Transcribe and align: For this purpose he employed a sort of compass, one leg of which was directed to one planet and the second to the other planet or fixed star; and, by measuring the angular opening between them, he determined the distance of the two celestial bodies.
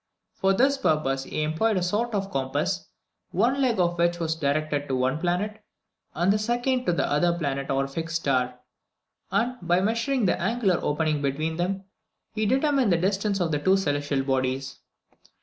For 0.33 0.53
this 0.53 0.79
purpose 0.79 1.25
he 1.25 1.43
employed 1.43 1.77
a 1.77 1.83
sort 1.83 2.15
of 2.15 2.31
compass, 2.31 2.87
one 3.29 3.61
leg 3.61 3.79
of 3.79 3.99
which 3.99 4.17
was 4.19 4.33
directed 4.35 4.87
to 4.87 4.95
one 4.95 5.19
planet 5.19 5.63
and 6.15 6.33
the 6.33 6.39
second 6.39 6.87
to 6.87 6.91
the 6.91 7.05
other 7.07 7.37
planet 7.37 7.69
or 7.69 7.87
fixed 7.87 8.15
star; 8.15 8.59
and, 9.29 9.57
by 9.61 9.79
measuring 9.79 10.25
the 10.25 10.41
angular 10.41 10.79
opening 10.81 11.21
between 11.21 11.57
them, 11.57 11.83
he 12.33 12.47
determined 12.47 12.91
the 12.91 12.97
distance 12.97 13.39
of 13.39 13.51
the 13.51 13.59
two 13.59 13.77
celestial 13.77 14.23
bodies. 14.23 14.79